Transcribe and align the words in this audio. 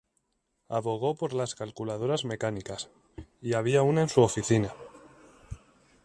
Abogó 0.67 1.13
por 1.15 1.31
las 1.33 1.53
calculadoras 1.53 2.25
mecánicas 2.25 2.89
y 3.39 3.53
había 3.53 3.83
una 3.83 4.01
en 4.01 4.09
su 4.09 4.21
oficina. 4.21 4.73